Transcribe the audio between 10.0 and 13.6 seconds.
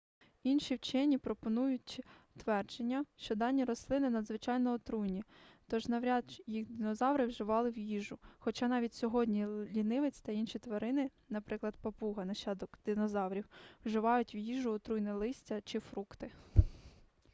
та інші тварини наприклад папуга нащадок динозаврів